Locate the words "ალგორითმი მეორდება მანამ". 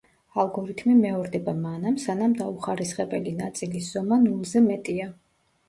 0.43-1.99